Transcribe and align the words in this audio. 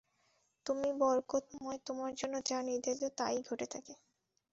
তুমি 0.65 0.89
বরকতময় 0.99 1.79
তোমার 1.87 2.11
জন্য 2.15 2.35
যা 2.45 2.57
নির্ধারিত 2.61 3.03
তা-ই 3.17 3.39
ঘটে 3.49 3.67
থাকে। 3.73 3.93